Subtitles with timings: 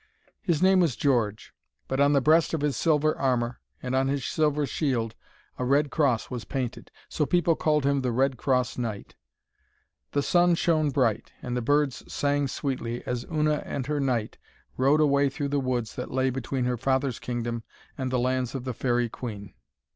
[0.41, 1.53] His name was George,
[1.87, 5.13] but on the breast of his silver armour, and on his silver shield,
[5.59, 6.89] a red cross was painted.
[7.07, 9.13] So people called him the Red Cross Knight.
[10.13, 14.39] The sun shone bright, and the birds sang sweetly, as Una and her knight
[14.75, 17.61] rode away through the woods that lay between her father's kingdom
[17.95, 19.53] and the lands of the Faerie Queen.